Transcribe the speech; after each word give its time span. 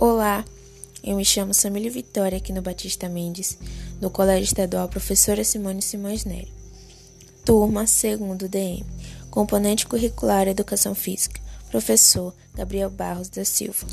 Olá, 0.00 0.46
eu 1.04 1.14
me 1.14 1.26
chamo 1.26 1.52
Samília 1.52 1.90
Vitória 1.90 2.38
aqui 2.38 2.54
no 2.54 2.62
Batista 2.62 3.06
Mendes, 3.06 3.58
no 4.00 4.08
Colégio 4.08 4.44
Estadual 4.44 4.88
Professora 4.88 5.44
Simone 5.44 5.82
Simões 5.82 6.24
Nery. 6.24 6.50
Turma 7.44 7.84
2 7.84 8.50
DM, 8.50 8.82
componente 9.30 9.86
curricular 9.86 10.48
Educação 10.48 10.94
Física, 10.94 11.38
professor 11.70 12.34
Gabriel 12.54 12.88
Barros 12.88 13.28
da 13.28 13.44
Silva. 13.44 13.86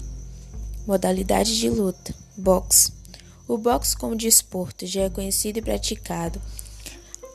Modalidade 0.87 1.59
de 1.59 1.69
luta: 1.69 2.15
boxe. 2.37 2.93
O 3.45 3.57
boxe 3.57 3.97
como 3.97 4.15
desporto 4.15 4.85
já 4.85 5.01
é 5.01 5.09
conhecido 5.09 5.59
e 5.59 5.61
praticado 5.61 6.41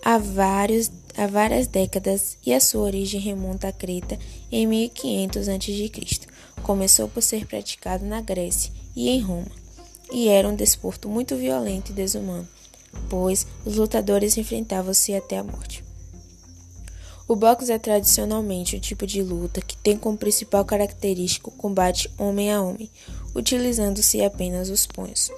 há, 0.03 0.17
vários, 0.17 0.91
há 1.15 1.27
várias 1.27 1.67
décadas 1.67 2.39
e 2.43 2.55
a 2.55 2.61
sua 2.61 2.85
origem 2.85 3.21
remonta 3.21 3.69
a 3.69 3.73
Creta 3.73 4.19
em 4.51 4.67
1500 4.67 5.47
a.C. 5.47 6.32
Começou 6.63 7.09
por 7.09 7.23
ser 7.23 7.47
praticado 7.47 8.05
na 8.05 8.21
Grécia 8.21 8.73
e 8.95 9.09
em 9.09 9.21
Roma, 9.21 9.51
e 10.13 10.29
era 10.29 10.49
um 10.49 10.55
desporto 10.55 11.09
muito 11.09 11.37
violento 11.37 11.91
e 11.91 11.95
desumano, 11.95 12.49
pois 13.09 13.47
os 13.65 13.77
lutadores 13.77 14.37
enfrentavam-se 14.37 15.15
até 15.15 15.39
a 15.39 15.45
morte. 15.45 15.85
O 17.27 17.35
boxe 17.35 17.73
é 17.73 17.79
tradicionalmente 17.79 18.77
um 18.77 18.81
tipo 18.81 19.07
de 19.07 19.23
luta 19.23 19.63
que 19.63 19.77
tem 19.77 19.97
como 19.97 20.19
principal 20.19 20.65
característica 20.65 21.49
o 21.49 21.53
combate 21.53 22.11
homem 22.19 22.53
a 22.53 22.61
homem, 22.61 22.91
utilizando-se 23.35 24.23
apenas 24.23 24.69
os 24.69 24.87
punhos. 24.87 25.31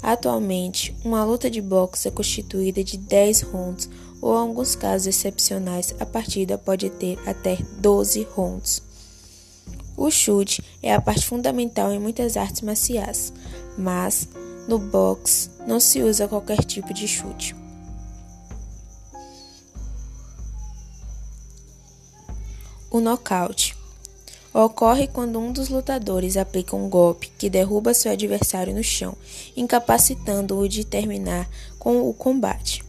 Atualmente, 0.00 0.96
uma 1.04 1.24
luta 1.24 1.50
de 1.50 1.60
boxe 1.60 2.08
é 2.08 2.10
constituída 2.10 2.82
de 2.82 2.96
10 2.96 3.42
rounds 3.42 3.90
ou, 4.22 4.34
em 4.34 4.48
alguns 4.48 4.74
casos 4.74 5.06
excepcionais, 5.06 5.94
a 6.00 6.06
partida 6.06 6.56
pode 6.56 6.88
ter 6.88 7.18
até 7.28 7.58
12 7.78 8.22
rounds. 8.30 8.87
O 9.98 10.12
chute 10.12 10.62
é 10.80 10.94
a 10.94 11.00
parte 11.00 11.26
fundamental 11.26 11.92
em 11.92 11.98
muitas 11.98 12.36
artes 12.36 12.62
marciais, 12.62 13.32
mas 13.76 14.28
no 14.68 14.78
boxe 14.78 15.50
não 15.66 15.80
se 15.80 16.00
usa 16.00 16.28
qualquer 16.28 16.64
tipo 16.64 16.94
de 16.94 17.08
chute. 17.08 17.56
O 22.88 23.00
nocaute 23.00 23.76
ocorre 24.54 25.08
quando 25.08 25.40
um 25.40 25.50
dos 25.50 25.68
lutadores 25.68 26.36
aplica 26.36 26.76
um 26.76 26.88
golpe 26.88 27.32
que 27.36 27.50
derruba 27.50 27.92
seu 27.92 28.12
adversário 28.12 28.72
no 28.72 28.84
chão, 28.84 29.16
incapacitando-o 29.56 30.68
de 30.68 30.84
terminar 30.84 31.50
com 31.76 32.08
o 32.08 32.14
combate. 32.14 32.84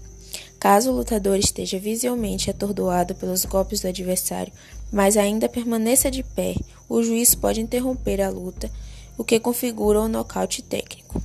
Caso 0.59 0.91
o 0.91 0.95
lutador 0.95 1.37
esteja 1.37 1.79
visivelmente 1.79 2.51
atordoado 2.51 3.15
pelos 3.15 3.45
golpes 3.45 3.79
do 3.79 3.87
adversário, 3.87 4.53
mas 4.91 5.17
ainda 5.17 5.49
permaneça 5.49 6.11
de 6.11 6.21
pé, 6.21 6.53
o 6.89 7.03
juiz 7.03 7.35
pode 7.35 7.61
interromper 7.61 8.19
a 8.19 8.29
luta, 8.29 8.69
o 9.17 9.23
que 9.23 9.39
configura 9.39 10.01
um 10.01 10.07
nocaute 10.07 10.63
técnico. 10.63 11.21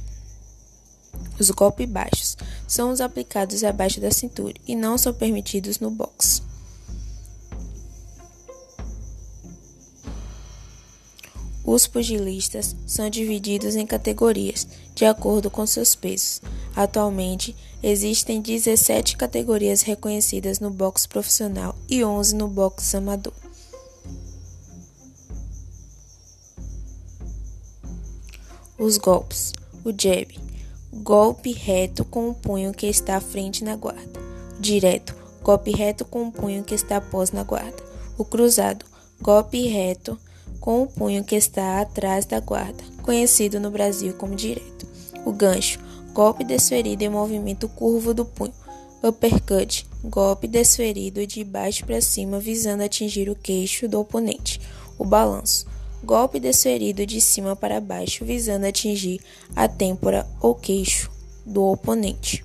Os 1.40 1.50
golpes 1.50 1.88
baixos 1.88 2.36
são 2.68 2.90
os 2.90 3.00
aplicados 3.00 3.64
abaixo 3.64 4.00
da 4.00 4.10
cintura 4.10 4.54
e 4.66 4.76
não 4.76 4.98
são 4.98 5.12
permitidos 5.12 5.80
no 5.80 5.90
boxe. 5.90 6.42
Os 11.64 11.86
pugilistas 11.86 12.76
são 12.86 13.08
divididos 13.08 13.74
em 13.74 13.86
categorias, 13.86 14.68
de 14.94 15.06
acordo 15.06 15.50
com 15.50 15.66
seus 15.66 15.94
pesos. 15.94 16.42
Atualmente, 16.76 17.56
existem 17.82 18.40
17 18.40 19.16
categorias 19.16 19.80
reconhecidas 19.80 20.60
no 20.60 20.70
boxe 20.70 21.08
profissional 21.08 21.74
e 21.88 22.04
11 22.04 22.36
no 22.36 22.48
boxe 22.48 22.96
amador. 22.98 23.43
Os 28.76 28.98
golpes: 28.98 29.52
o 29.84 29.90
jab, 29.90 30.36
golpe 30.92 31.52
reto 31.52 32.04
com 32.04 32.28
o 32.28 32.34
punho 32.34 32.72
que 32.72 32.86
está 32.86 33.16
à 33.16 33.20
frente 33.20 33.62
na 33.62 33.76
guarda. 33.76 34.20
O 34.58 34.60
direto, 34.60 35.14
golpe 35.42 35.70
reto 35.70 36.04
com 36.04 36.26
o 36.26 36.32
punho 36.32 36.64
que 36.64 36.74
está 36.74 36.96
após 36.96 37.30
na 37.30 37.44
guarda. 37.44 37.80
O 38.18 38.24
cruzado, 38.24 38.84
golpe 39.22 39.68
reto 39.68 40.18
com 40.58 40.82
o 40.82 40.86
punho 40.88 41.22
que 41.22 41.36
está 41.36 41.80
atrás 41.80 42.24
da 42.24 42.40
guarda, 42.40 42.82
conhecido 43.02 43.60
no 43.60 43.70
Brasil 43.70 44.12
como 44.14 44.34
direto. 44.34 44.86
O 45.24 45.32
gancho, 45.32 45.78
golpe 46.12 46.42
desferido 46.42 47.04
em 47.04 47.08
movimento 47.08 47.68
curvo 47.68 48.12
do 48.12 48.24
punho. 48.24 48.54
Uppercut, 49.04 49.86
golpe 50.02 50.48
desferido 50.48 51.24
de 51.26 51.44
baixo 51.44 51.84
para 51.84 52.00
cima 52.00 52.40
visando 52.40 52.82
atingir 52.82 53.30
o 53.30 53.36
queixo 53.36 53.86
do 53.86 54.00
oponente. 54.00 54.60
O 54.98 55.04
balanço, 55.04 55.66
golpe 56.04 56.38
desferido 56.38 57.04
de 57.06 57.20
cima 57.20 57.56
para 57.56 57.80
baixo 57.80 58.24
visando 58.24 58.66
atingir 58.66 59.20
a 59.56 59.66
têmpora 59.66 60.26
ou 60.40 60.54
queixo 60.54 61.10
do 61.44 61.64
oponente. 61.64 62.44